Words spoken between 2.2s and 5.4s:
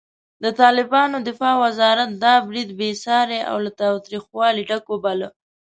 دا برید بېساری او له تاوتریخوالي ډک وباله.